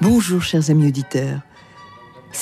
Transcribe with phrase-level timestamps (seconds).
[0.00, 1.38] Bonjour chers amis auditeurs.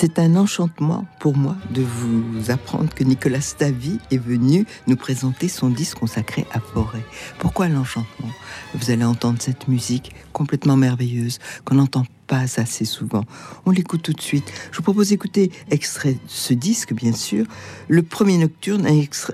[0.03, 5.47] C'est un enchantement pour moi de vous apprendre que Nicolas Stavi est venu nous présenter
[5.47, 7.05] son disque consacré à Forêt.
[7.39, 8.33] Pourquoi l'enchantement?
[8.75, 13.23] Vous allez entendre cette musique complètement merveilleuse qu'on n'entend pas assez souvent.
[13.65, 14.53] On l'écoute tout de suite.
[14.73, 17.47] Je vous propose d'écouter extrait de ce disque, bien sûr.
[17.87, 18.85] Le premier nocturne,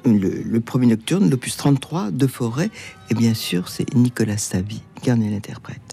[0.04, 2.68] le, le premier nocturne, l'opus 33 de Forêt.
[3.08, 5.87] Et bien sûr, c'est Nicolas Stavi qui en est l'interprète.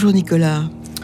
[0.00, 0.62] Bonjour Nicolas.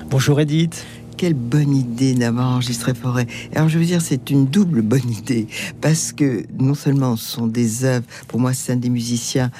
[0.08, 0.86] Bonjour Edith.
[1.16, 3.26] Quelle bonne idée d'avoir enregistré Forêt.
[3.52, 5.48] Alors je veux dire, c'est une double bonne idée
[5.80, 9.50] parce que non seulement ce sont des œuvres, pour moi c'est un des musiciens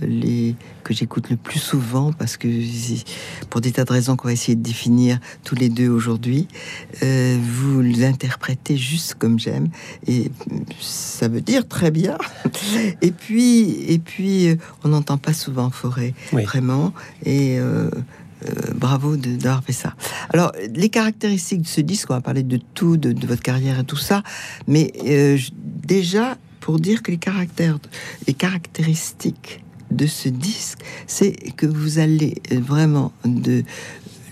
[0.00, 0.54] euh, les
[0.84, 2.46] que j'écoute le plus souvent parce que
[3.50, 6.46] pour des tas de raisons qu'on va essayer de définir tous les deux aujourd'hui,
[7.02, 9.70] euh, vous l'interprétez juste comme j'aime
[10.06, 10.30] et
[10.78, 12.16] ça veut dire très bien.
[13.02, 16.92] Et puis et puis euh, on n'entend pas souvent Forêt vraiment
[17.24, 17.90] et euh,
[18.74, 19.94] bravo d'avoir fait ça.
[20.30, 23.84] Alors, les caractéristiques de ce disque, on va parler de tout, de, votre carrière et
[23.84, 24.22] tout ça,
[24.66, 27.78] mais euh, déjà, pour dire que les caractères,
[28.26, 33.64] les caractéristiques de ce disque, c'est que vous allez vraiment de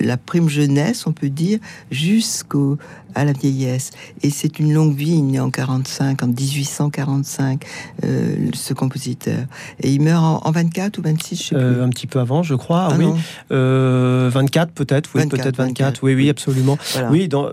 [0.03, 1.59] la prime jeunesse, on peut dire,
[1.91, 2.79] jusqu'au
[3.15, 3.91] à la vieillesse.
[4.23, 5.19] Et c'est une longue vie.
[5.19, 7.65] Il est en 45, en 1845,
[8.05, 9.45] euh, ce compositeur.
[9.81, 12.55] Et il meurt en, 24 ou 26, je sais euh, un petit peu avant, je
[12.55, 12.89] crois.
[12.91, 13.07] Ah oui.
[13.07, 14.31] 24 euh,
[14.75, 16.03] peut-être, oui, peut-être 24.
[16.03, 16.79] Oui, oui, absolument.
[17.11, 17.51] Oui, dans,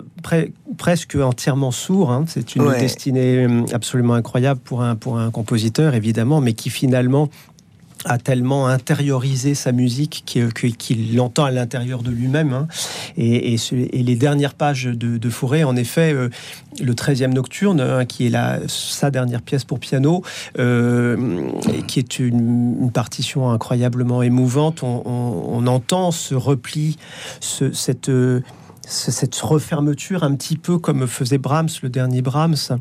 [0.78, 2.12] presque entièrement sourd.
[2.12, 2.26] Hein.
[2.28, 7.30] C'est une destinée absolument incroyable pour un, pour un compositeur, évidemment, mais qui finalement
[8.06, 12.54] a tellement intériorisé sa musique qu'il l'entend à l'intérieur de lui-même.
[12.54, 12.68] Hein.
[13.18, 16.30] Et, les dernières pages de, Forêt, en effet, euh,
[16.82, 20.24] le 13e Nocturne, hein, qui est sa dernière pièce pour piano,
[20.58, 21.52] euh,
[21.88, 26.98] qui est une, partition incroyablement émouvante, on, entend ce repli,
[27.40, 28.10] ce, cette
[28.90, 32.80] cette refermeture un petit peu comme faisait Brahms, le dernier Brahms,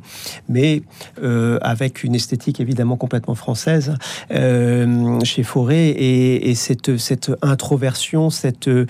[0.49, 0.83] mais
[1.23, 3.95] euh, avec une esthétique évidemment complètement française
[4.31, 8.87] euh, chez Fauré et, cette, cette introversion, cette, euh,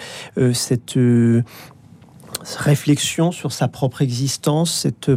[0.55, 0.99] cette
[2.57, 5.11] réflexion sur sa propre existence, cette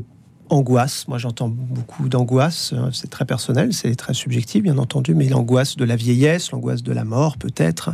[0.52, 1.08] angoisse.
[1.08, 2.74] Moi, j'entends beaucoup d'angoisse.
[2.74, 6.84] Euh, c'est très personnel, c'est très subjectif, bien entendu, mais l'angoisse de la vieillesse, l'angoisse
[6.84, 7.92] de la mort, peut-être,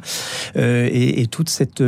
[0.55, 1.83] euh, et, toute cette,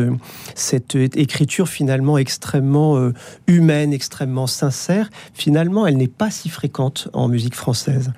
[0.56, 3.14] cette écriture finalement extrêmement euh,
[3.48, 8.12] humaine, extrêmement sincère, finalement, elle n'est pas si fréquente en musique française.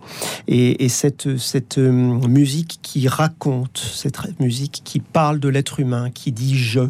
[0.47, 6.57] Et, cette, cette musique qui raconte, cette musique qui parle de l'être humain, qui dit
[6.57, 6.81] je,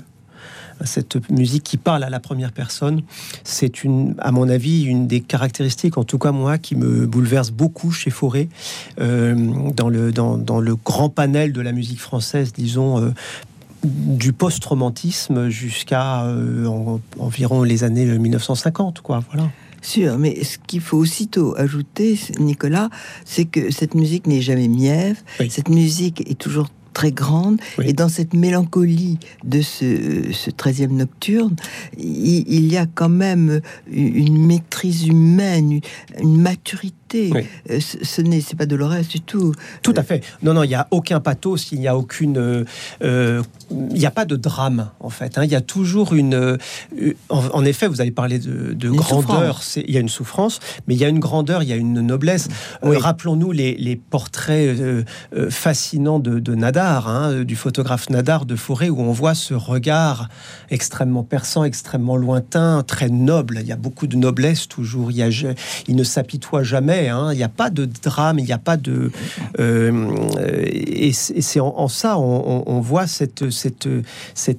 [0.85, 3.01] cette musique qui parle à la première personne,
[3.43, 7.51] c'est une, à mon avis, une des caractéristiques, en tout cas moi, qui me bouleverse
[7.51, 8.49] beaucoup chez Fauré,
[8.99, 9.35] euh,
[9.75, 12.99] dans, le, dans, dans, le grand panel de la musique française, disons.
[12.99, 13.11] Euh,
[13.83, 16.67] du post-romantisme jusqu'à euh,
[17.17, 19.23] environ les années 1950, quoi.
[19.31, 19.49] Voilà.
[19.81, 22.89] Sûr, mais ce qu'il faut aussitôt ajouter, Nicolas,
[23.25, 25.19] c'est que cette musique n'est jamais mièvre.
[25.49, 27.59] Cette musique est toujours très grande.
[27.83, 31.55] Et dans cette mélancolie de ce, ce 13e nocturne,
[31.97, 35.81] il, y a quand même une maîtrise humaine,
[36.19, 39.53] une maturité euh, ce n'est pas Dolores du tout.
[39.81, 40.23] Tout à fait.
[40.43, 42.37] Non, non, il n'y a aucun pathos, il n'y a aucune,
[43.01, 45.37] euh, il n'y a pas de drame en fait.
[45.37, 45.45] Hein.
[45.45, 46.57] Il y a toujours une, euh,
[47.29, 49.61] en, effet, vous avez parlé de, grandeur.
[49.75, 52.01] Il y a une souffrance, mais il y a une grandeur, il y a une
[52.01, 52.47] noblesse.
[52.81, 54.77] Rappelons-nous les, portraits
[55.49, 60.27] fascinants de, Nadar, hein, du photographe Nadar de Forêt, où on voit ce regard
[60.69, 63.59] extrêmement perçant, extrêmement lointain, très noble.
[63.61, 65.11] Il y a beaucoup de noblesse toujours.
[65.11, 65.29] Il, y a,
[65.87, 67.33] il ne s'apitoie jamais Hein.
[67.33, 69.11] Il n'y a pas de drame, il n'y a pas de.
[69.59, 73.43] Euh, et c'est en, ça, on, voit cet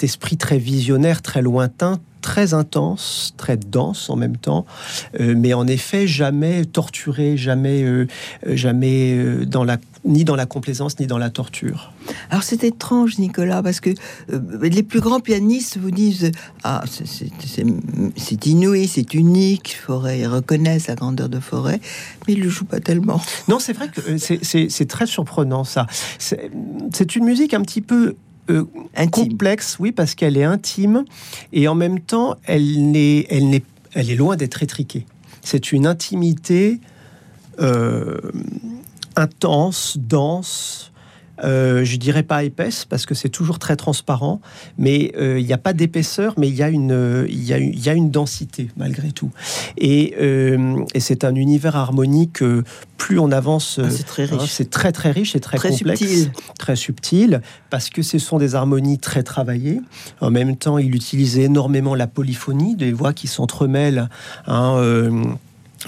[0.02, 4.64] esprit très visionnaire, très lointain, très intense, très dense en même temps,
[5.20, 8.06] euh, mais en effet jamais torturé, jamais, euh,
[8.46, 11.92] jamais dans la ni dans la complaisance ni dans la torture.
[12.30, 13.90] Alors c'est étrange, Nicolas, parce que
[14.32, 16.32] euh, les plus grands pianistes vous disent
[16.64, 21.80] ah c'est inouï, c'est unique, Forêt, ils reconnaissent la grandeur de Forêt,
[22.26, 23.20] mais ils le jouent pas tellement.
[23.48, 25.86] Non, c'est vrai que euh, c'est très surprenant ça.
[26.18, 28.16] C'est une musique un petit peu
[28.50, 28.64] euh,
[29.10, 31.04] complexe, oui, parce qu'elle est intime
[31.52, 35.06] et en même temps elle n'est elle n'est elle est loin d'être étriquée.
[35.42, 36.80] C'est une intimité
[39.16, 40.92] intense, dense,
[41.44, 44.40] euh, je dirais pas épaisse parce que c'est toujours très transparent,
[44.78, 47.94] mais euh, il n'y a pas d'épaisseur, mais il y, a y a, y a
[47.94, 49.30] une densité malgré tout.
[49.78, 52.42] Et, euh, et c'est un univers harmonique.
[52.96, 56.00] plus on avance, ah, c'est très riche, hein, c'est très très riche et très, complexe,
[56.00, 56.32] subtil.
[56.58, 59.80] très subtil, parce que ce sont des harmonies très travaillées.
[60.20, 64.08] En même temps, il utilise énormément la polyphonie, des voix qui s'entremêlent.
[64.46, 65.36] Hein,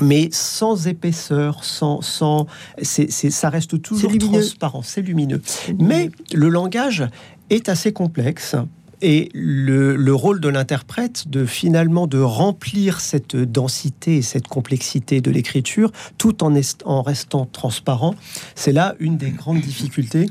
[0.01, 2.47] mais sans épaisseur, sans, sans
[2.83, 5.43] c'est, ça reste toujours transparent, c'est lumineux.
[5.79, 7.07] Mais le langage
[7.51, 8.57] est assez complexe
[9.03, 15.31] Et le, rôle de l'interprète, de finalement de remplir cette densité et cette complexité de
[15.31, 18.15] l'écriture, tout en, restant transparent,
[18.55, 20.27] c'est là une des grandes difficultés.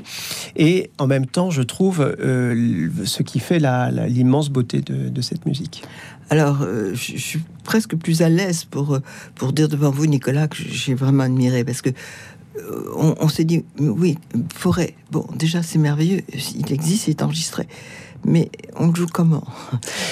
[0.56, 3.60] Et en même temps, je trouve euh, ce qui fait
[4.08, 5.84] l'immense beauté de, cette musique.
[6.28, 8.98] Alors, euh, je, suis presque plus à l'aise pour,
[9.34, 13.44] pour dire devant vous, Nicolas, que j'ai vraiment admiré, parce que euh, on, on s'est
[13.44, 14.18] dit, oui,
[14.54, 16.22] forêt, bon, déjà c'est merveilleux,
[16.56, 17.66] il existe, il est enregistré
[18.24, 19.44] mais on joue comment?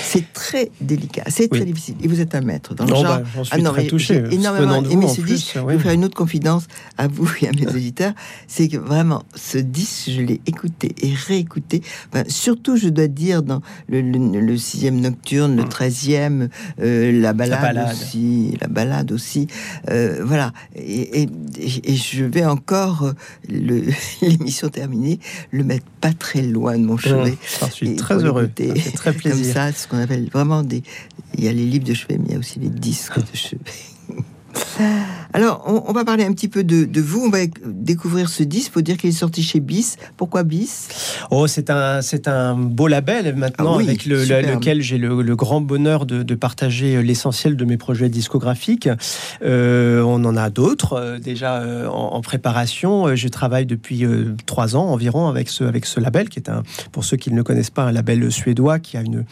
[0.03, 1.97] C'est très délicat, c'est très difficile.
[2.03, 3.03] Et vous êtes un maître dans le genre.
[3.03, 4.23] Bah, suis ah non, très touché.
[4.31, 5.53] énormément aimé ce disque.
[5.55, 6.67] Je vais faire une autre confidence
[6.99, 8.13] à vous et à mes auditeurs,
[8.47, 11.83] c'est que vraiment ce disque, je l'ai écouté et réécouté.
[12.29, 15.69] surtout, je dois dire dans le, sixième nocturne, le mm.
[15.69, 16.49] treizième,
[16.81, 19.47] euh, la, balade aussi, la balade aussi.
[19.91, 20.53] Euh, voilà.
[20.77, 21.29] Et,
[21.59, 23.13] je vais encore euh,
[24.23, 25.19] l'émission terminée,
[25.51, 27.37] le mettre pas très loin de mon chevet
[28.03, 28.51] très heureux.
[28.95, 29.55] très plaisir.
[29.55, 30.83] Comme ça, ce qu'on appelle vraiment des.
[31.37, 33.37] Il y a les livres de chevet, mais il y a aussi les disques de
[33.37, 33.61] chevet.
[35.35, 37.21] Alors, on, va parler un petit peu de, vous.
[37.25, 38.73] On va découvrir ce disque.
[38.73, 39.97] Faut dire qu'il est sorti chez Bis.
[40.19, 40.89] Pourquoi Bis?
[41.31, 46.05] Oh, c'est un, c'est un beau label maintenant ah avec lequel j'ai le, grand bonheur
[46.05, 48.89] de, partager l'essentiel de mes projets discographiques.
[49.43, 53.15] Euh, on en a d'autres euh, déjà euh, en, préparation.
[53.15, 54.07] Je travaille depuis
[54.47, 57.37] trois ans environ avec ce, avec ce label qui est un, pour ceux qui ne
[57.37, 59.25] le connaissent pas, un label suédois qui a une,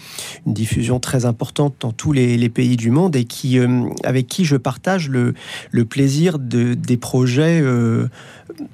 [0.47, 3.59] diffusion très importante dans tous les, pays du monde et qui,
[4.03, 8.09] avec qui je partage le, plaisir de, des projets euh,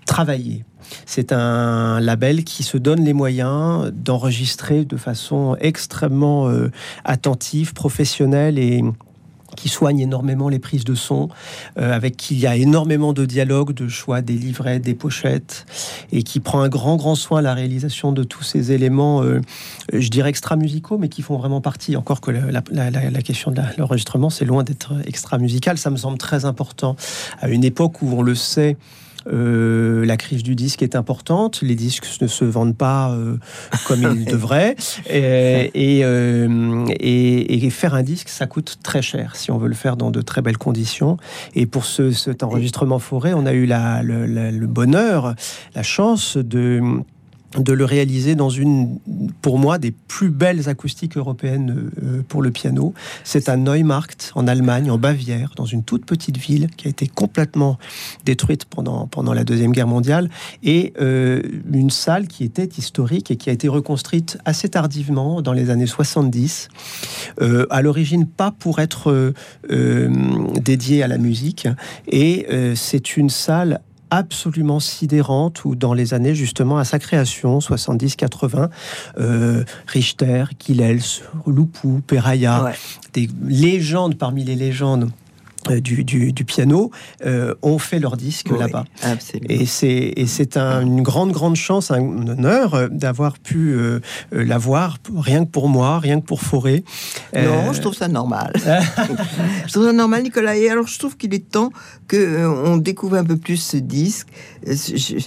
[0.06, 0.64] travaillés.
[1.04, 6.70] C'est un label qui se donne les moyens d'enregistrer de façon extrêmement euh,
[7.04, 8.82] attentive, professionnelle et,
[9.56, 11.28] qui soigne énormément les prises de son,
[11.78, 15.66] euh, avec qui il y a énormément de dialogues, de choix des livrets, des pochettes,
[16.12, 19.40] et qui prend un grand, grand soin à la réalisation de tous ces éléments, euh,
[19.92, 21.96] je dirais extra-musicaux, mais qui font vraiment partie.
[21.96, 25.78] Encore que la, la question de l'enregistrement, c'est loin d'être extra-musical.
[25.78, 26.96] Ça me semble très important
[27.40, 28.76] à une époque où on le sait.
[29.32, 31.60] Euh, la crise du disque est importante.
[31.62, 33.36] Les disques ne se vendent pas euh,
[33.86, 34.76] comme ils devraient.
[35.10, 40.10] Euh, et, faire un disque, ça coûte très cher si on veut le faire dans
[40.10, 41.18] de très belles conditions.
[41.54, 45.34] Et pour ce, cet enregistrement forêt, on a eu le bonheur,
[45.74, 46.80] la chance de
[47.54, 48.98] de le réaliser dans une,
[49.40, 52.92] pour moi, des plus belles acoustiques européennes euh, pour le piano.
[53.24, 57.06] C'est à Neumarkt, en Allemagne, en Bavière, dans une toute petite ville qui a été
[57.06, 57.78] complètement
[58.24, 60.28] détruite pendant, pendant la Deuxième Guerre mondiale,
[60.62, 61.40] et euh,
[61.72, 65.86] une salle qui était historique et qui a été reconstruite assez tardivement, dans les années
[65.86, 66.68] 70,
[67.40, 69.32] euh, à l'origine pas pour être
[70.58, 71.68] dédiée à la musique,
[72.08, 78.68] et c'est une salle absolument sidérante où dans les années justement à sa création 70-80
[79.18, 81.00] euh, Richter, Killels,
[81.46, 82.72] Loupou, Peraya,
[83.12, 85.10] des légendes parmi les légendes
[85.70, 86.90] euh, du, piano
[87.24, 88.84] euh, ont fait leur disque là-bas.
[89.48, 93.76] Et c'est et c'est une grande grande chance, un honneur euh, d'avoir pu
[94.32, 96.84] l'avoir rien que pour moi, rien que pour Forêt.
[97.34, 98.52] Non, je trouve ça normal.
[99.66, 100.56] je trouve ça normal, Nicolas.
[100.56, 101.70] Et alors je trouve qu'il est temps
[102.08, 104.28] que on découvre un peu plus ce disque.
[104.66, 105.18] Je,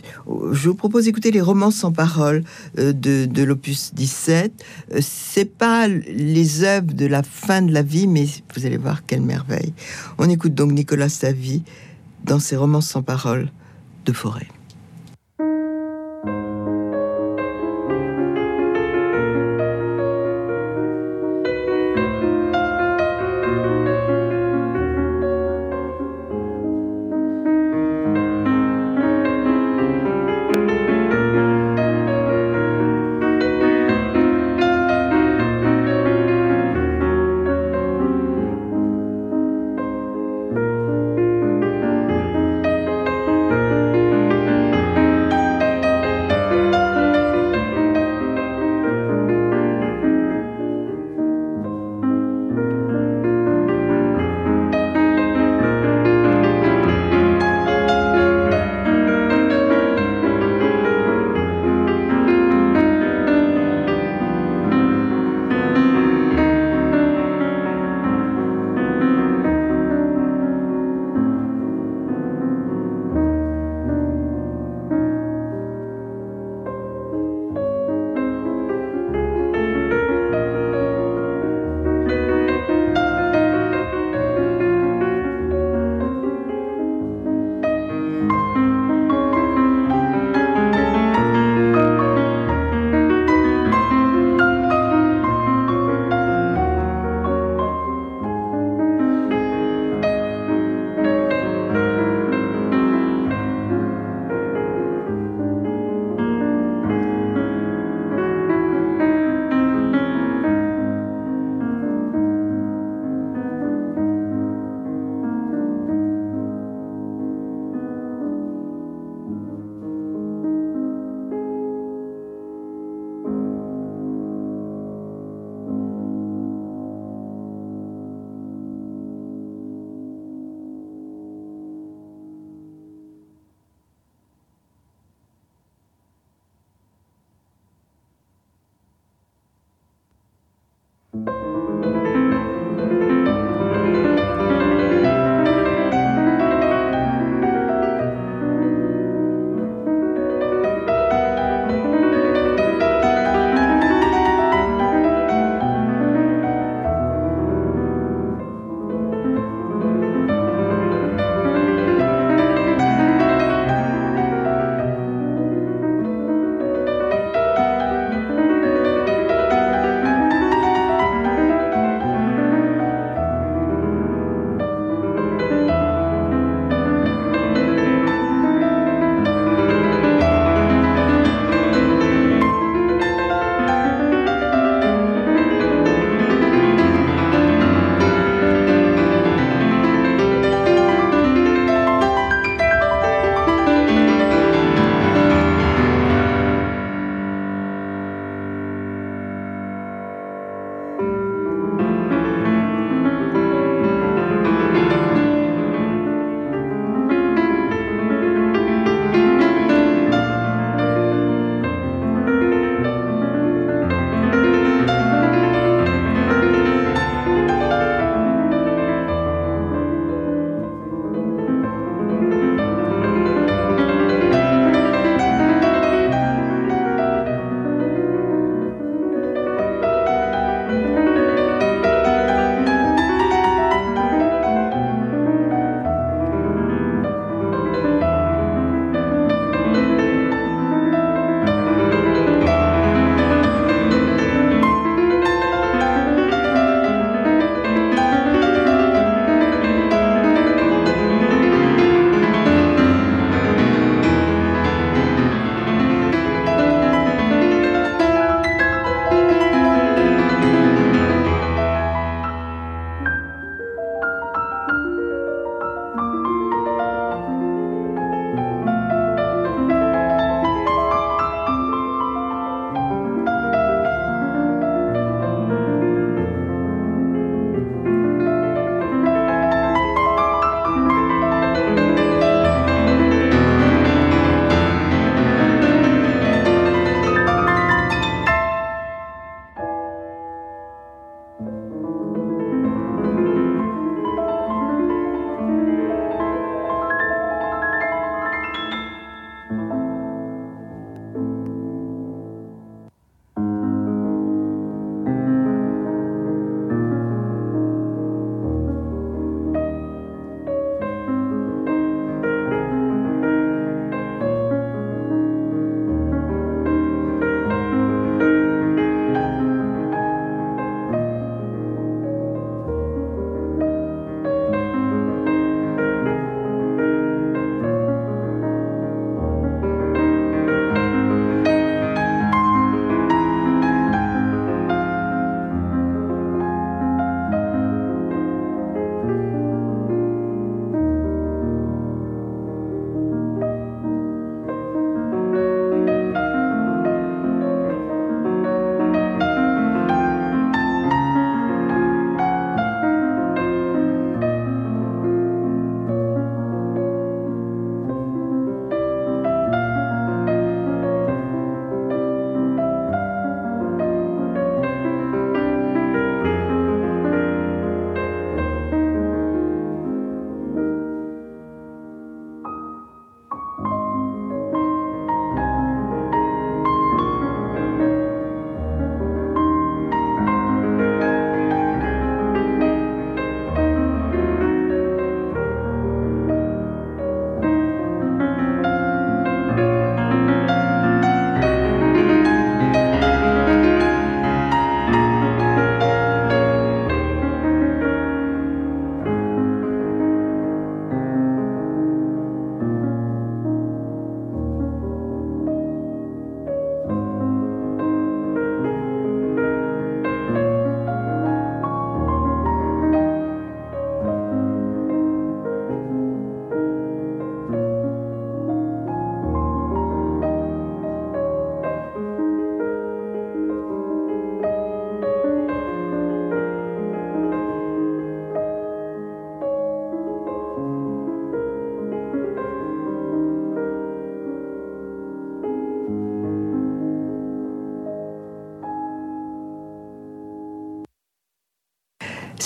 [0.69, 2.43] vous propose d'écouter les romances sans parole
[2.75, 4.63] de, de l'opus 17.
[5.01, 9.21] C'est pas les œuvres de la fin de la vie, mais vous allez voir quelle
[9.21, 9.73] merveille.
[10.17, 11.63] On on écoute donc Nicolas Savy
[12.23, 13.49] dans ses romans sans parole
[14.05, 14.45] de forêt.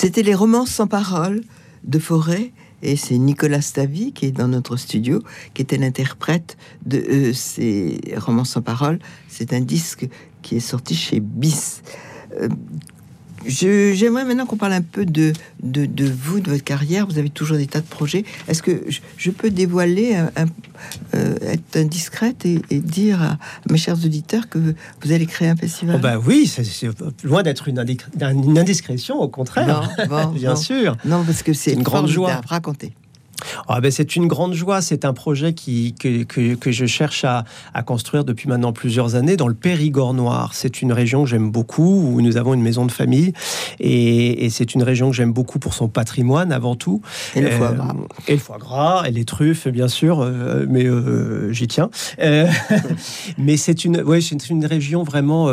[0.03, 1.45] C'était les romances sans parole
[1.85, 2.51] de Forêt.
[2.81, 8.01] Et c'est Nicolas Stavi qui est dans notre studio, qui était l'interprète de euh, ces
[8.17, 8.99] romances sans parole.
[9.29, 10.09] C'est un disque
[10.41, 11.83] qui est sorti chez Bis.
[12.41, 12.49] Euh,
[13.45, 17.07] J'aimerais maintenant qu'on parle un peu de, de, vous, de votre carrière.
[17.07, 18.23] Vous avez toujours des tas de projets.
[18.47, 18.83] Est-ce que
[19.17, 20.29] je, peux dévoiler, un,
[21.15, 23.37] euh, être indiscrète et, dire à
[23.69, 24.59] mes chers auditeurs que
[25.01, 25.95] vous allez créer un festival?
[25.97, 26.63] Oh bah Oui, c'est
[27.23, 27.79] loin d'être une,
[28.57, 29.89] indiscrétion, au contraire.
[30.33, 30.95] Bien sûr.
[31.05, 32.31] Non, parce que c'est une grande joie.
[32.31, 32.93] à raconter.
[33.67, 34.81] Ah ben c'est une grande joie.
[34.81, 39.37] C'est un projet qui, que, que, je cherche à, à, construire depuis maintenant plusieurs années
[39.37, 40.51] dans le Périgord noir.
[40.53, 43.33] C'est une région que j'aime beaucoup, où nous avons une maison de famille.
[43.79, 47.01] Et, et c'est une région que j'aime beaucoup pour son patrimoine avant tout.
[47.35, 47.93] Et le foie gras.
[47.93, 50.21] Euh, et le foie gras, et les truffes, bien sûr.
[50.21, 51.89] Euh, mais euh, j'y tiens.
[53.37, 55.51] mais c'est une, ouais, c'est une région vraiment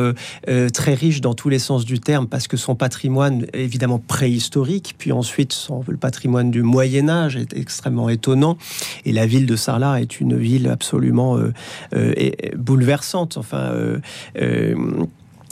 [0.72, 5.12] très riche dans tous les sens du terme, parce que son patrimoine, évidemment préhistorique, puis
[5.12, 7.52] ensuite son, le patrimoine du Moyen-Âge est
[8.08, 8.56] étonnant.
[9.04, 11.52] Et la ville de Sarlat est une ville absolument euh,
[11.94, 13.36] euh, bouleversante.
[13.36, 13.98] Enfin, euh,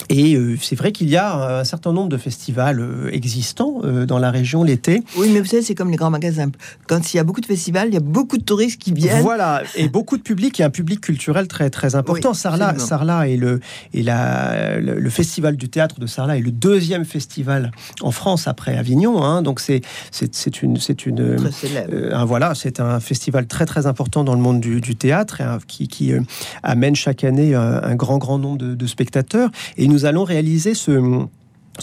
[0.08, 4.06] et euh, c'est vrai qu'il y a un certain nombre de festivals euh, existants euh,
[4.06, 5.02] dans la région l'été.
[5.16, 6.50] Oui, mais vous savez, c'est comme les grands magasins.
[6.86, 9.22] Quand il y a beaucoup de festivals, il y a beaucoup de touristes qui viennent.
[9.22, 12.32] Voilà, et beaucoup de public, et un public culturel très très important.
[12.32, 13.60] Sarlat, Sarlat est le
[13.92, 18.76] et la, le, festival du théâtre de Sarlat est le deuxième festival en France après
[18.76, 19.22] Avignon.
[19.22, 21.36] Hein, donc c'est c'est une c'est une
[22.12, 25.44] un, voilà, c'est un festival très très important dans le monde du, du théâtre et,
[25.66, 26.12] qui, qui
[26.62, 29.50] amène chaque année un, grand grand nombre de, de spectateurs.
[29.76, 31.26] Et nous allons réaliser ce,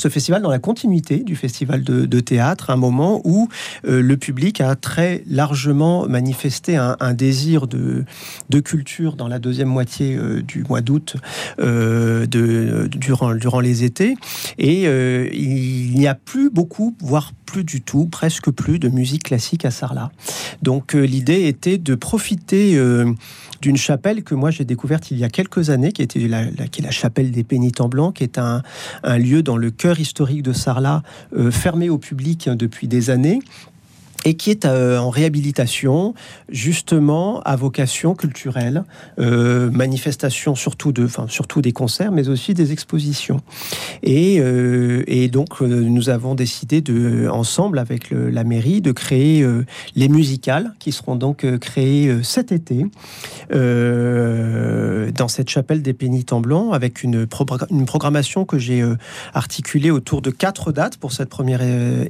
[0.10, 3.48] festival dans la continuité du festival de, théâtre, un moment où
[3.88, 8.04] euh, le public a très largement manifesté un, désir de,
[8.60, 11.16] culture dans la deuxième moitié euh, du mois d'août
[11.60, 14.16] euh, durant, durant les étés.
[14.58, 19.64] Et il n'y a plus beaucoup, voire plus du tout, presque plus de musique classique
[19.66, 20.12] à Sarlat.
[20.62, 22.78] Donc l'idée était de profiter
[23.66, 26.82] d'une chapelle que moi j'ai découverte il y a quelques années, qui était la, qui
[26.82, 28.62] est la chapelle des Pénitents Blancs, qui est un,
[29.02, 31.02] un lieu dans le cœur historique de Sarlat,
[31.36, 33.40] euh, fermé au public depuis des années,
[34.26, 36.16] et qui est euh, en réhabilitation,
[36.50, 38.84] justement à vocation culturelle,
[39.20, 43.40] euh, manifestation surtout de, enfin surtout des concerts, mais aussi des expositions.
[44.04, 49.46] Et, euh, donc nous avons décidé de, ensemble avec la mairie, de créer
[49.96, 52.86] les musicales qui seront donc créées cet été
[53.52, 58.84] dans cette chapelle des pénitents blancs avec une, programmation que j'ai
[59.34, 61.62] articulée autour de quatre dates pour cette première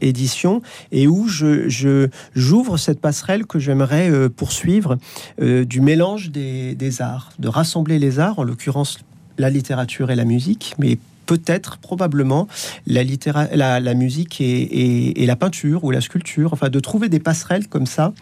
[0.02, 2.05] édition et où je
[2.36, 4.98] j'ouvre cette passerelle que j'aimerais euh, poursuivre
[5.42, 9.00] euh, du mélange des, arts, de rassembler les arts, en l'occurrence
[9.38, 12.48] la littérature et la musique, mais peut-être, probablement,
[12.88, 13.04] la,
[13.80, 18.14] la, musique et, la peinture ou la sculpture, enfin de trouver des passerelles comme ça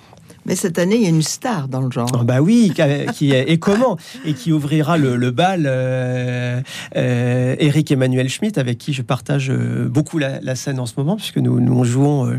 [0.45, 2.09] mais cette année, il y a une star dans le genre.
[2.13, 2.73] Ah bah oui,
[3.13, 6.61] qui, est, et comment Et qui ouvrira le, bal, euh,
[6.95, 11.15] euh, Eric Emmanuel Schmitt, avec qui je partage euh, beaucoup la, scène en ce moment,
[11.15, 12.37] puisque nous, nous jouons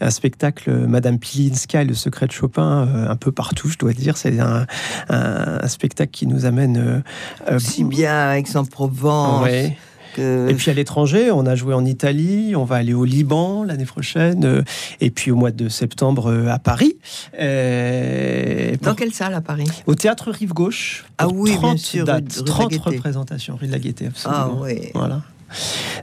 [0.00, 4.16] un spectacle Madame Pilinska et le secret de Chopin un peu partout, je dois dire.
[4.16, 4.66] C'est un,
[5.68, 7.02] spectacle qui nous amène...
[7.58, 9.48] si bien à Aix-en-Provence.
[10.18, 13.84] Et puis à l'étranger, on a joué en Italie, on va aller au Liban l'année
[13.84, 14.62] prochaine, euh,
[15.00, 16.96] et puis au mois de septembre euh, à Paris.
[17.38, 19.68] Euh, Dans quelle salle à Paris?
[19.86, 21.04] Au Théâtre Rive Gauche.
[21.18, 22.06] Ah oui, bien sûr.
[22.06, 24.58] 30 représentations, rue de la Gaîté, absolument.
[24.58, 24.90] Ah oui.
[24.94, 25.22] Voilà.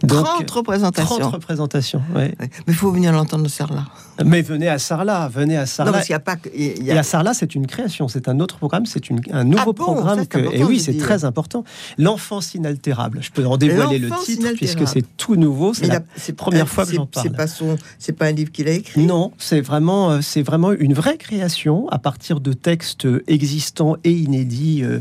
[0.07, 1.17] 30 représentations.
[1.17, 2.33] 30 représentations, Mais
[2.67, 3.85] il faut venir l'entendre, Sarlat.
[4.25, 5.91] Mais venez à Sarlat, venez à Sarlat.
[5.91, 8.39] Non, parce qu'il y a pas que, Et à Sarlat, c'est une création, c'est un
[8.39, 10.27] autre programme, c'est un nouveau ah programme.
[10.27, 11.63] que, et oui, c'est très important.
[11.97, 13.19] L'enfance inaltérable.
[13.21, 15.73] Je peux en dévoiler le titre, puisque c'est tout nouveau.
[15.73, 16.01] C'est la,
[16.35, 17.27] première fois que j'en parle.
[17.27, 17.77] C'est pas, son,
[18.17, 19.05] pas un livre qu'il a écrit?
[19.05, 24.11] Non, c'est vraiment, euh, c'est vraiment une vraie création à partir de textes existants et
[24.11, 24.99] inédits euh,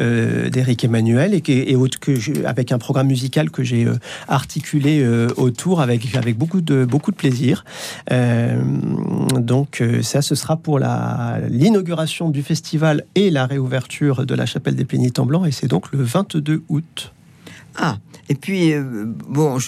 [0.00, 3.98] euh d'Éric Emmanuel et, et, que avec un programme musical que j'ai euh,
[4.28, 7.64] articulé euh, autour avec, avec beaucoup, de, beaucoup de plaisir.
[8.12, 8.60] Euh,
[9.36, 14.84] donc ça, ce sera pour l'inauguration du festival et la réouverture de la chapelle des
[14.84, 17.12] Pénitents Blancs, et c'est donc le 22 août.
[17.76, 17.98] Ah,
[18.28, 18.72] et puis,
[19.28, 19.58] bon,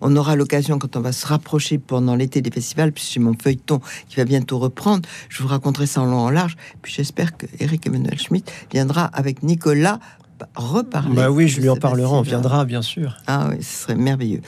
[0.00, 3.34] on aura l'occasion, quand on va se rapprocher pendant l'été des festivals, puisque j'ai mon
[3.34, 6.56] feuilleton qui va bientôt reprendre, je vous raconterai ça en long en large.
[6.82, 9.98] Puis j'espère que Eric Emmanuel Schmitt viendra avec Nicolas
[10.54, 11.14] reparler.
[11.14, 13.16] Bah oui, je lui en parlerai, on viendra bien sûr.
[13.26, 14.40] Ah oui, ce serait merveilleux.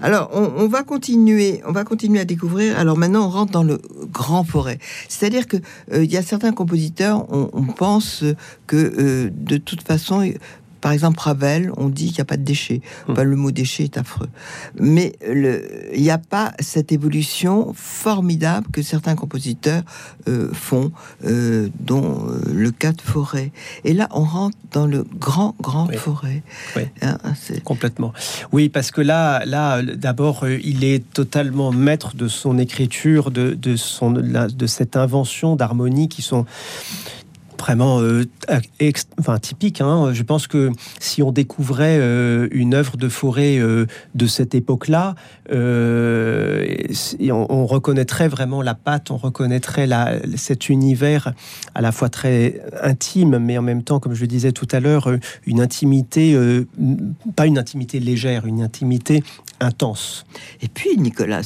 [0.00, 2.78] Alors, on, va continuer, on va continuer à découvrir.
[2.78, 3.80] Alors maintenant, on rentre dans le
[4.12, 4.78] grand forêt.
[5.08, 5.56] C'est-à-dire que
[5.92, 8.24] euh, il y a certains compositeurs, on, pense
[8.66, 10.22] que euh, de toute façon,
[10.80, 12.80] par exemple, Ravel, on dit qu'il n'y a pas de déchets.
[13.08, 13.20] Hum.
[13.20, 14.28] le mot déchet est affreux.
[14.78, 19.82] Mais il n'y a pas cette évolution formidable que certains compositeurs
[20.28, 20.92] euh, font,
[21.24, 23.52] euh, dont euh, le cas de Forêt.
[23.84, 26.42] Et là, on rentre dans le grand, grand Forêt.
[26.76, 26.82] Oui.
[27.02, 27.18] Hein,
[27.64, 28.12] Complètement.
[28.52, 33.76] Oui, parce que là, là d'abord, il est totalement maître de son écriture, de, de,
[33.76, 36.46] son, de cette invention d'harmonie qui sont
[37.60, 38.24] vraiment euh,
[39.40, 39.80] typique.
[39.80, 40.12] Hein.
[40.12, 45.14] Je pense que si on découvrait euh, une œuvre de forêt euh, de cette époque-là,
[45.50, 49.88] on, reconnaîtrait vraiment la patte, on reconnaîtrait
[50.36, 51.32] cet univers
[51.74, 54.80] à la fois très intime, mais en même temps, comme je le disais tout à
[54.80, 55.10] l'heure,
[55.46, 56.36] une intimité,
[57.36, 59.22] pas une intimité légère, une intimité
[59.60, 60.24] intense.
[60.62, 61.42] Et puis, Nicolas,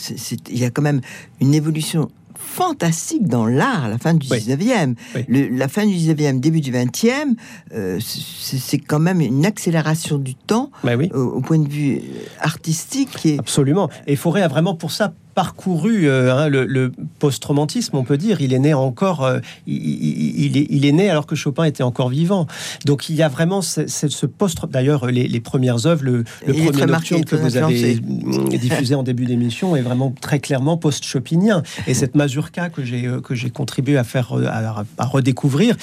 [0.48, 1.00] il y a quand même
[1.40, 2.10] une évolution
[2.44, 4.94] fantastique dans l'art la fin du 19e.
[5.28, 7.34] la fin du 19e, début du 20e,
[7.74, 12.00] euh, c'est quand même une accélération du temps bah au, point de vue
[12.40, 13.26] artistique.
[13.26, 13.38] Et...
[13.38, 13.90] Absolument.
[14.06, 18.40] Et Fauré a vraiment pour ça parcouru euh, hein, le, post-romantisme, on peut dire.
[18.40, 22.08] Il est né encore, euh, il, est, il, est, né alors que Chopin était encore
[22.08, 22.46] vivant.
[22.84, 24.58] Donc il y a vraiment ce, ce post.
[24.70, 27.94] D'ailleurs, les, premières œuvres, le, premier nocturne que vous avez
[28.58, 31.62] diffusé en début d'émission est vraiment très clairement post-chopinien.
[31.86, 35.76] Et cette mazurka que j'ai euh, que j'ai contribué à faire à, redécouvrir,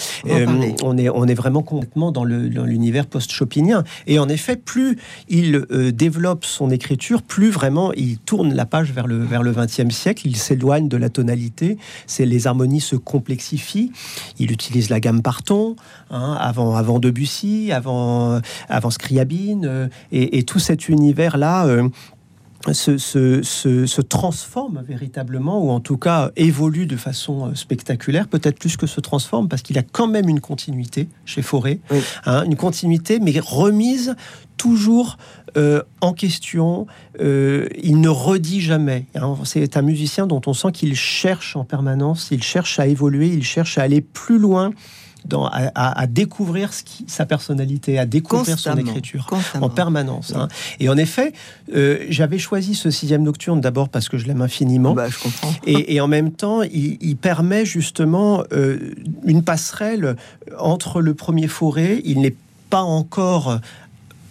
[0.84, 3.84] on est on est vraiment complètement dans l'univers post-chopinien.
[4.08, 4.98] Et en effet, plus
[5.30, 9.90] il développe son écriture, plus vraiment il tourne la page vers le vers le XXe
[9.90, 11.78] siècle, il s'éloigne de la tonalité,
[12.08, 13.92] c'est les harmonies se complexifient.
[14.40, 15.76] Il utilise la gamme parton,
[16.10, 21.66] hein, avant, avant Debussy, avant, avant Scriabine, euh, et, tout cet univers-là.
[21.68, 21.90] Euh,
[22.74, 28.78] se, se, transforme véritablement, ou en tout cas évolue de façon euh, spectaculaire, peut-être plus
[28.78, 31.80] que se transforme, parce qu'il a quand même une continuité chez Forêt,
[32.26, 34.16] hein, une continuité, mais remise
[34.58, 35.18] toujours
[35.58, 36.86] euh, en question.
[37.20, 39.06] Euh, il ne redit jamais.
[39.16, 39.36] Hein.
[39.44, 43.44] C'est un musicien dont on sent qu'il cherche en permanence, il cherche à évoluer, il
[43.44, 44.72] cherche à aller plus loin.
[45.26, 49.28] Dans, à, découvrir ce qui, sa personnalité, à découvrir son écriture
[49.60, 50.34] en permanence.
[50.36, 50.48] Hein.
[50.80, 51.34] Et en effet,
[51.76, 54.94] euh, j'avais choisi ce sixième nocturne d'abord parce que je l'aime infiniment.
[54.94, 55.54] Bah, je comprends.
[55.66, 58.44] Et, en même temps, il, il permet justement
[59.24, 60.16] une passerelle
[60.58, 62.02] entre le premier forêt.
[62.04, 62.36] Il n'est
[62.72, 63.60] pas encore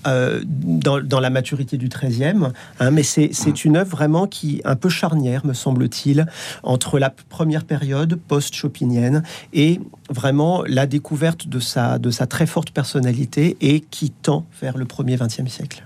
[0.06, 4.88] euh, dans, la maturité du 13e, hein, mais c'est une œuvre vraiment qui un peu
[4.88, 6.26] charnière, me semble-t-il,
[6.62, 12.70] entre la première période post-chopinienne et vraiment la découverte de sa, de sa très forte
[12.70, 15.84] personnalité et qui tend vers le premier 20e siècle.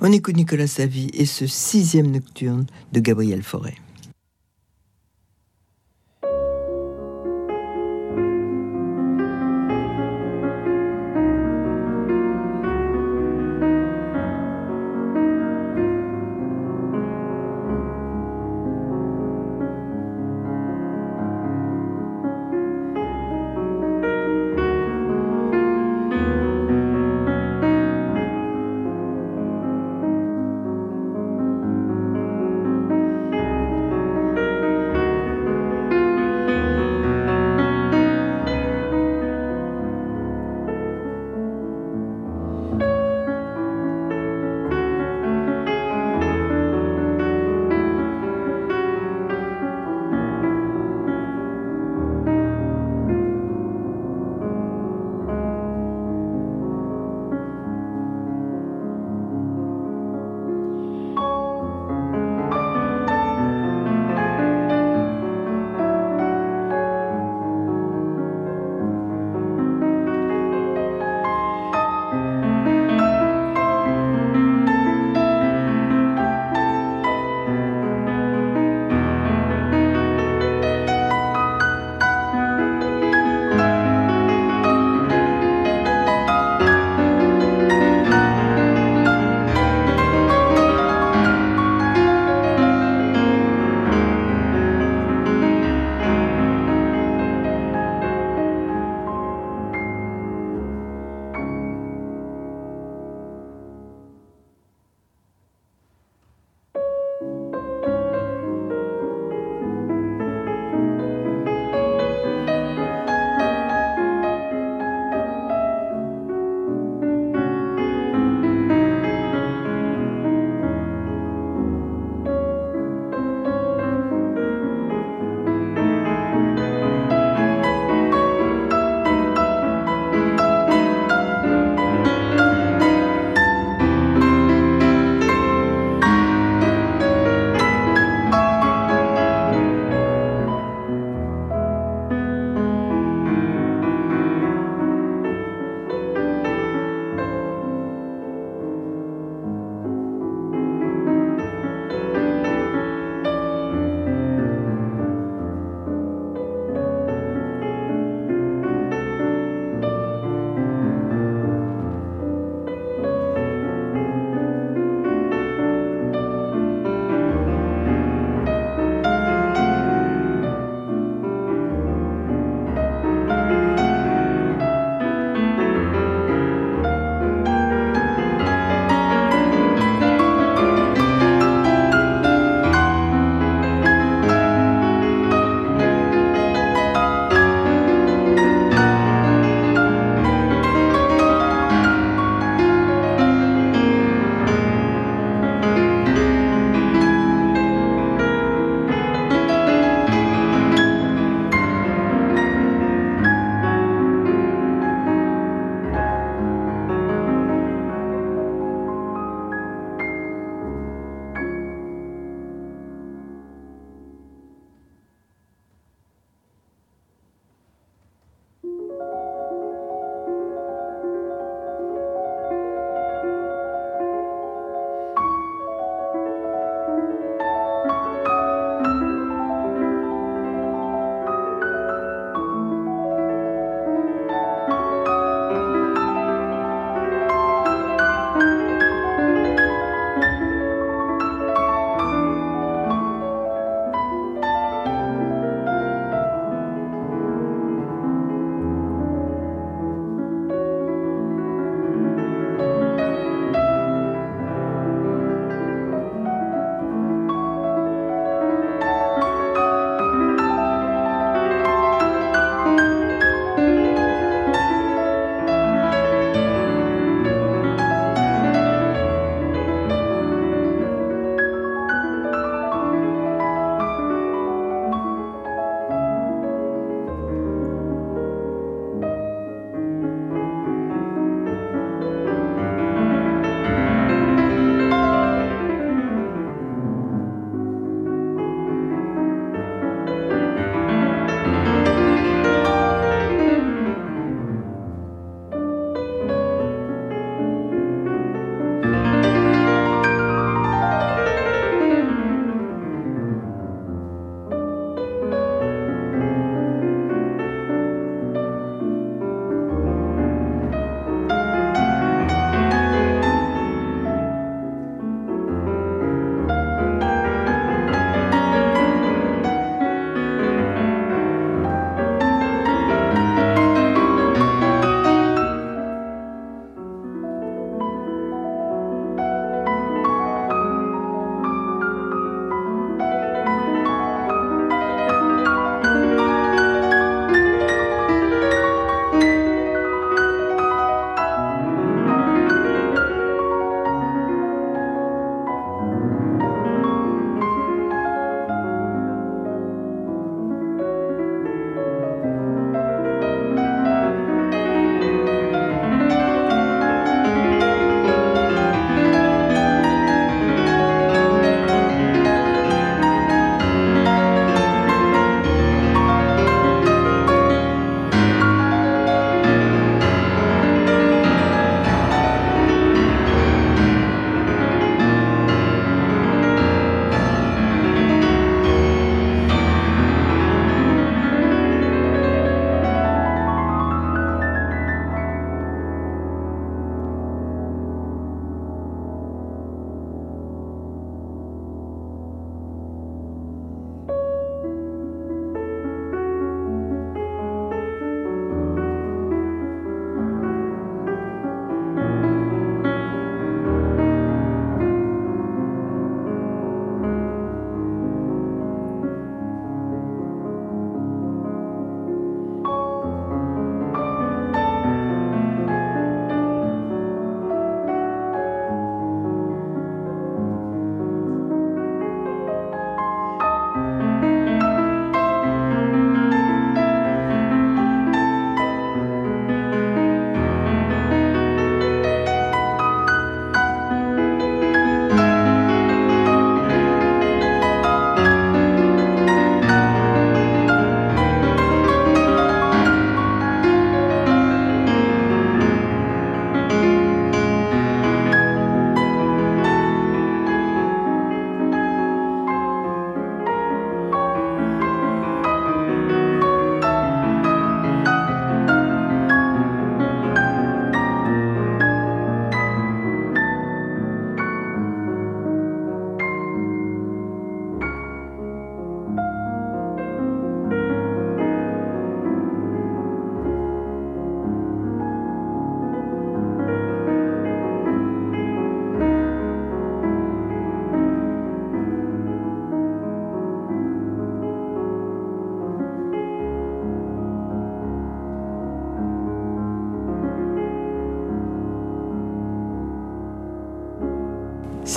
[0.00, 3.74] On écoute Nicolas Savy et ce sixième nocturne de Gabriel Fauré.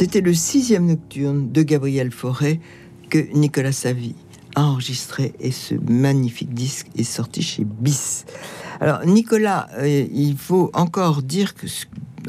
[0.04, 2.60] C'était le sixième nocturne de Gabriel Fauré
[3.10, 4.16] que Nicolas Savy
[4.54, 8.26] a enregistré et ce magnifique disque est sorti chez Bis.
[8.82, 11.54] Alors Nicolas, euh, il faut encore dire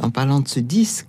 [0.01, 1.09] en parlant de ce disque,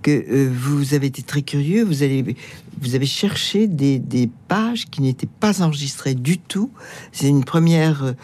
[0.00, 2.36] que euh, vous avez été très curieux, vous, allez,
[2.82, 6.70] vous avez cherché des, des pages qui n'étaient pas enregistrées du tout.
[7.12, 8.14] C'est une première,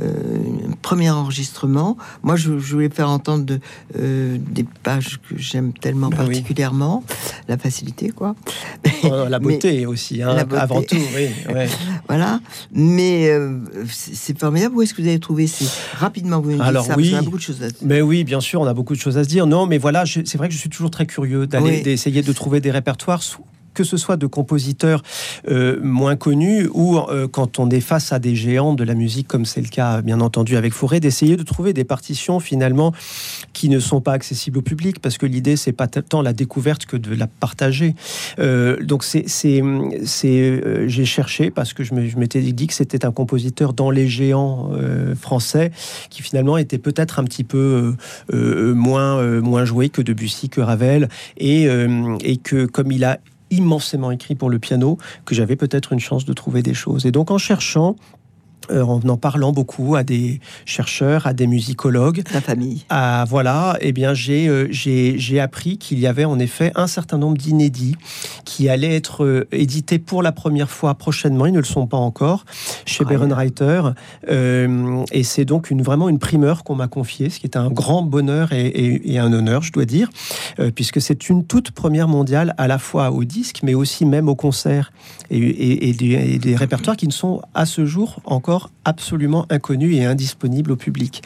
[0.00, 0.38] euh,
[0.82, 1.96] premier enregistrement.
[2.22, 3.60] Moi, je, voulais faire entendre de,
[3.96, 7.04] euh, des pages que j'aime tellement bah particulièrement,
[7.46, 8.34] la facilité, quoi.
[9.04, 11.28] Oh, la beauté aussi, hein, avant tout, oui.
[12.08, 12.40] voilà.
[12.72, 13.30] Mais
[13.88, 14.74] c'est formidable.
[14.74, 17.62] Où est-ce que vous avez trouvé ces rapidement vous Alors ça, oui, beaucoup de choses
[17.62, 17.78] à dire.
[17.82, 19.46] Mais oui, bien sûr, on a beaucoup de choses à se dire.
[19.46, 22.60] Non, mais voilà, c'est vrai que je suis toujours très curieux d'aller d'essayer de trouver
[22.60, 23.22] des répertoires
[23.78, 25.04] que ce soit de compositeurs
[25.48, 29.28] euh, moins connus ou euh, quand on est face à des géants de la musique,
[29.28, 32.92] comme c'est le cas bien entendu avec Fauré, d'essayer de trouver des partitions finalement
[33.52, 36.86] qui ne sont pas accessibles au public, parce que l'idée c'est pas tant la découverte
[36.86, 37.94] que de la partager.
[38.40, 39.62] Euh, donc c'est
[40.88, 44.72] j'ai cherché parce que je m'étais dit que c'était un compositeur dans les géants
[45.14, 45.70] français
[46.10, 47.94] qui finalement était peut-être un petit peu
[48.32, 51.68] moins moins joué que Debussy, que Ravel, et,
[52.24, 53.20] et que comme il a
[53.50, 57.06] immensément écrit pour le piano que j'avais peut-être une chance de trouver des choses.
[57.06, 57.96] Et donc en cherchant,
[58.70, 62.22] en en parlant beaucoup à des chercheurs, à des musicologues.
[62.32, 62.84] La famille.
[62.88, 67.18] À, voilà, eh bien, j'ai, euh, j'ai, appris qu'il y avait en effet un certain
[67.18, 67.96] nombre d'inédits
[68.44, 71.46] qui allaient être euh, édités pour la première fois prochainement.
[71.46, 72.44] Ils ne le sont pas encore
[72.86, 73.82] chez ah, Berenreiter.
[74.28, 78.02] et c'est donc une, vraiment une primeur qu'on m'a confiée, ce qui est un grand
[78.02, 80.08] bonheur et, un honneur, je dois dire,
[80.74, 84.34] puisque c'est une toute première mondiale à la fois au disque, mais aussi même au
[84.34, 84.92] concert
[85.30, 90.72] et, des, des répertoires qui ne sont à ce jour encore absolument inconnu et indisponible
[90.72, 91.22] au public.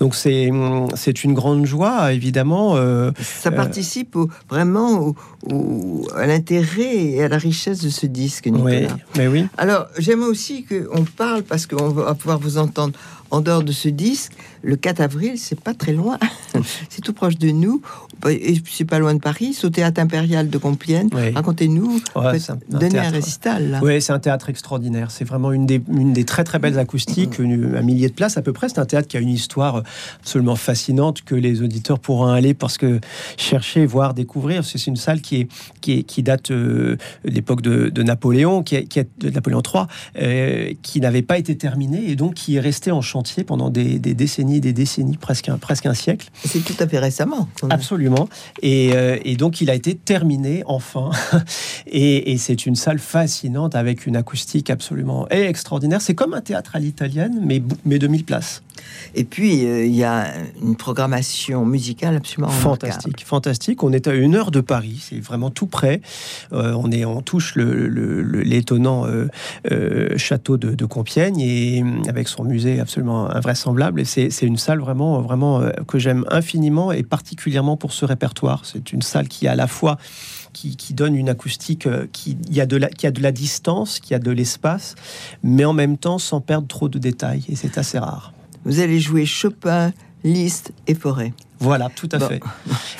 [0.00, 0.50] Donc c'est
[0.94, 2.76] c'est une grande joie, évidemment.
[2.76, 4.16] Euh, Ça euh, participe
[4.48, 5.14] vraiment
[6.16, 8.76] à l'intérêt et à la richesse de ce disque, Nicolas.
[8.76, 9.46] Oui, mais oui.
[9.58, 12.92] Alors j'aime aussi qu'on parle, parce qu'on va pouvoir vous entendre
[13.30, 16.18] en dehors de ce disque, le 4 avril, c'est pas très loin,
[16.90, 17.80] c'est tout proche de nous,
[18.30, 21.08] et c'est pas loin de Paris, au théâtre impérial de Compiègne.
[21.34, 22.00] Racontez-nous,
[22.68, 23.80] donnez un, récital.
[23.82, 25.10] Oui, c'est un théâtre extraordinaire.
[25.10, 28.42] C'est vraiment une des, une des très très belles acoustiques, un millier de places à
[28.42, 28.68] peu près.
[28.68, 29.82] C'est un théâtre qui a une histoire
[30.20, 33.00] absolument fascinante que les auditeurs pourront aller parce que
[33.36, 34.64] chercher, voir, découvrir.
[34.64, 35.48] C'est une salle qui est
[35.80, 39.84] qui, qui date euh, de l'époque de, Napoléon, qui est, qui de Napoléon III,
[40.16, 43.98] euh, qui n'avait pas été terminée et donc qui est resté en chantier pendant des,
[43.98, 46.28] décennies, des décennies, presque un, presque un siècle.
[46.44, 47.48] C'est tout à fait récemment.
[47.68, 48.11] Absolument.
[48.64, 51.10] Euh, et, donc il a été terminé enfin.
[51.86, 56.00] et, c'est une salle fascinante avec une acoustique absolument extraordinaire.
[56.00, 58.62] C'est comme un théâtre à l'italienne, mais, mais 2000 places.
[59.14, 60.28] Et puis, euh, il y a
[60.62, 63.24] une programmation musicale absolument fantastique.
[63.24, 63.82] Fantastique.
[63.82, 66.00] On est à une heure de Paris, c'est vraiment tout près.
[66.52, 73.30] Euh, on, est, on touche l'étonnant le, château de, Compiègne et avec son musée absolument
[73.30, 74.04] invraisemblable.
[74.04, 78.62] C'est une salle vraiment, vraiment euh, que j'aime infiniment et particulièrement pour ce répertoire.
[78.64, 79.98] C'est une salle qui à la fois
[80.52, 84.14] qui, donne une acoustique euh, qui, a de la, qui a de la distance, qui
[84.14, 84.94] a de l'espace,
[85.42, 87.44] mais en même temps sans perdre trop de détails.
[87.48, 88.32] Et c'est assez rare.
[88.64, 89.92] Vous allez jouer Chopin,
[90.24, 91.32] Liszt et Forêt.
[91.62, 92.40] Voilà, tout à fait.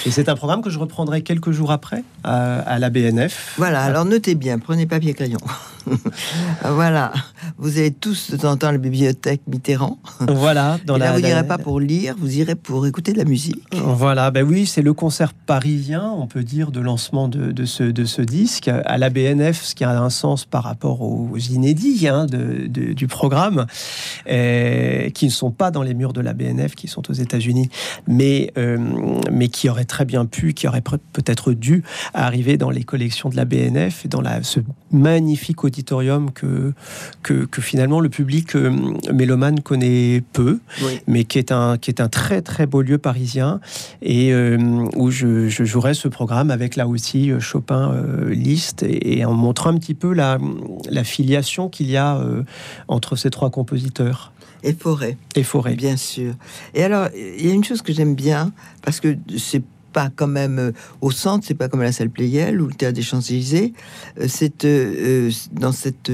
[0.06, 3.54] Et c'est un programme que je reprendrai quelques jours après à, la BNF.
[3.58, 5.40] Voilà, alors notez bien, prenez papier crayon.
[6.64, 7.12] voilà,
[7.58, 9.98] vous avez tous de temps en temps la bibliothèque Mitterrand.
[10.20, 13.62] Voilà, dans là, vous n'irez pas pour lire, vous irez pour écouter de la musique.
[13.72, 18.04] Voilà, ben oui, c'est le concert parisien, on peut dire, de lancement de, ce, de
[18.04, 22.26] ce disque à la BNF, ce qui a un sens par rapport aux inédits hein,
[22.28, 23.66] du programme,
[24.24, 27.68] qui ne sont pas dans les murs de la BNF, qui sont aux États-Unis,
[28.06, 28.78] mais euh,
[29.30, 31.82] mais qui aurait très bien pu, qui aurait peut-être dû
[32.14, 36.72] arriver dans les collections de la BNF et dans la, ce magnifique auditorium que,
[37.22, 38.70] que, finalement le public euh,
[39.12, 40.58] mélomane connaît peu,
[41.06, 43.60] mais qui est, un, qui est un très très beau lieu parisien
[44.02, 44.58] et euh,
[44.96, 47.94] où je, je, jouerai ce programme avec là aussi Chopin
[48.28, 50.38] Liszt et, en montrant un petit peu la,
[50.90, 52.20] la filiation qu'il y a
[52.88, 54.31] entre ces trois compositeurs.
[54.62, 55.16] Et forêt.
[55.34, 55.74] Et forêt.
[55.74, 56.34] Bien sûr.
[56.74, 58.52] Et alors, il y a une chose que j'aime bien,
[58.82, 62.60] parce que c'est pas quand même euh, au centre, c'est pas comme la salle Playel
[62.60, 63.74] ou le théâtre des Champs-Élysées.
[64.18, 66.10] Euh, c'est euh, dans cette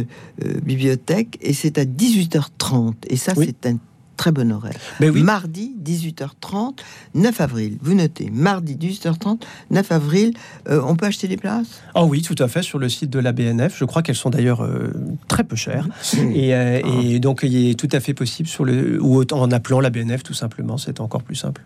[0.62, 2.94] bibliothèque et c'est à 18h30.
[3.08, 3.78] Et ça, c'est un
[4.18, 4.74] très bon horaire.
[5.00, 6.74] Ben Mardi, 18h30,
[7.14, 7.78] 9 avril.
[7.80, 9.40] Vous notez, mardi, 18h30,
[9.70, 10.34] 9 avril.
[10.68, 11.80] Euh, on peut acheter des places?
[11.94, 13.78] Oh oui, tout à fait, sur le site de la BNF.
[13.78, 14.92] Je crois qu'elles sont d'ailleurs euh,
[15.28, 15.88] très peu chères.
[16.34, 17.18] Et, euh, et, ah.
[17.20, 20.34] donc, il est tout à fait possible sur le, ou en appelant la BNF, tout
[20.34, 20.76] simplement.
[20.76, 21.62] C'est encore plus simple.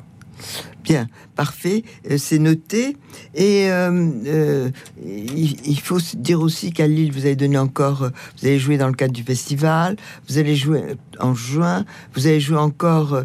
[0.83, 2.97] Bien, parfait, euh, c'est noté.
[3.35, 4.71] Et euh, euh,
[5.05, 8.95] il, faut dire aussi qu'à Lille, vous avez donné encore, vous allez jouer dans le
[8.95, 9.97] cadre du festival,
[10.29, 11.85] vous allez jouer en juin,
[12.15, 13.23] vous allez jouer encore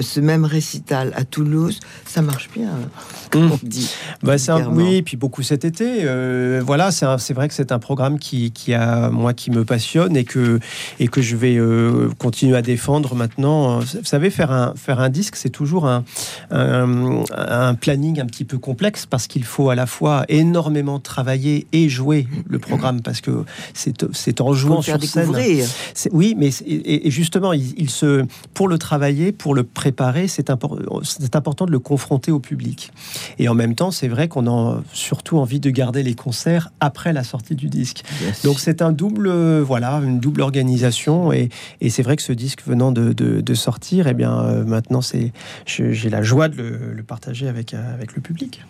[0.00, 1.80] ce même récital à Toulouse.
[2.06, 2.88] Ça marche bien, hein,
[3.34, 3.52] mmh.
[3.52, 3.90] on dit.
[4.22, 4.34] Bah,
[4.70, 6.06] oui, et puis beaucoup cet été.
[6.60, 10.24] voilà, c'est vrai que c'est un programme qui, qui, a, moi, qui me passionne et
[10.24, 10.60] que,
[11.00, 11.58] et que je vais
[12.18, 13.80] continuer à défendre maintenant.
[13.80, 16.04] Vous savez, faire un, faire un disque, c'est toujours un
[16.50, 21.88] un planning un petit peu complexe parce qu'il faut à la fois énormément travailler et
[21.88, 25.30] jouer le programme parce que c'est en jouant sur scène.
[26.12, 28.24] Oui, mais et, justement, il, se
[28.54, 32.92] pour le travailler, pour le préparer, c'est important de le confronter au public.
[33.38, 37.12] Et en même temps, c'est vrai qu'on a surtout envie de garder les concerts après
[37.12, 38.02] la sortie du disque.
[38.44, 41.32] Donc c'est un double, voilà, une double organisation.
[41.32, 41.48] Et,
[41.88, 45.32] c'est vrai que ce disque venant de, sortir, et eh bien euh, maintenant c'est
[45.66, 48.62] j'ai la joie de le, le, partager avec, euh, avec le public.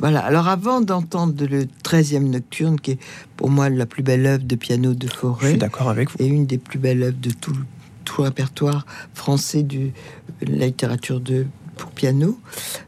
[0.00, 2.98] Voilà, alors avant d'entendre le 13e Nocturne, qui est
[3.36, 6.16] pour moi la plus belle œuvre de piano de Forêt, d'accord avec vous.
[6.18, 7.56] Et une des plus belles œuvres de tout,
[8.04, 9.90] tout le répertoire français de
[10.42, 11.46] la littérature de
[11.76, 12.38] pour piano.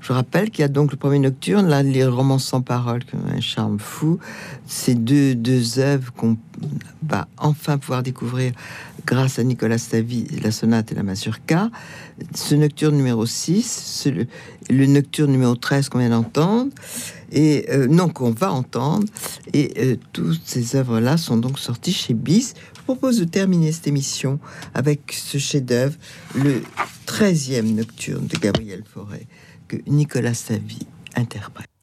[0.00, 3.00] Je rappelle qu'il y a donc le premier nocturne, là, les romans sans parole,
[3.34, 4.18] un charme fou.
[4.66, 6.36] Ces deux, deux œuvres qu'on
[7.02, 8.52] va enfin pouvoir découvrir
[9.04, 11.70] grâce à Nicolas Stavi, la sonate et la mazurka.
[12.34, 14.08] Ce nocturne numéro 6,
[14.68, 16.72] le, nocturne numéro 13 qu'on vient d'entendre,
[17.30, 19.06] et euh, non, qu'on va entendre.
[19.52, 22.54] Et euh, toutes ces œuvres-là sont donc sorties chez Bis
[22.86, 24.38] propose de terminer cette émission
[24.72, 25.96] avec ce chef-d'œuvre,
[26.36, 26.62] le
[27.06, 29.26] 13e nocturne de Gabriel Fauré,
[29.66, 31.75] que Nicolas Savy interprète.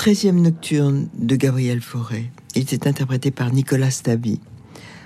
[0.00, 2.30] 13e nocturne de Gabriel Fauré.
[2.54, 4.40] Il était interprété par Nicolas Stabi.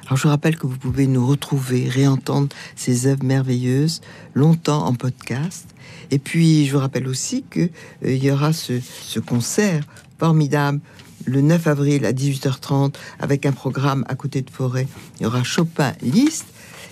[0.07, 4.03] Alors je rappelle que vous pouvez nous retrouver, réentendre ces œuvres merveilleuses
[4.35, 5.67] longtemps en podcast.
[6.13, 7.71] Et puis je vous rappelle aussi qu'il
[8.05, 9.83] euh, y aura ce, ce concert
[10.21, 10.79] formidable
[11.25, 14.87] le 9 avril à 18h30 avec un programme à côté de Forêt.
[15.19, 16.47] Il y aura Chopin Liste.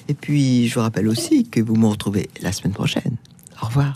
[0.08, 3.16] Et puis je vous rappelle aussi que vous me retrouvez la semaine prochaine.
[3.62, 3.90] Au revoir.